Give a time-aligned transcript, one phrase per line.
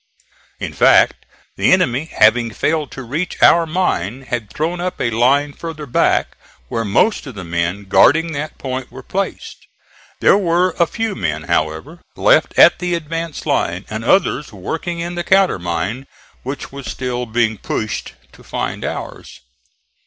[0.59, 1.27] In fact,
[1.57, 6.35] the enemy having failed to reach our mine had thrown up a line farther back,
[6.69, 9.67] where most of the men guarding that point were placed.
[10.19, 15.13] There were a few men, however, left at the advance line, and others working in
[15.13, 16.07] the countermine,
[16.41, 19.39] which was still being pushed to find ours.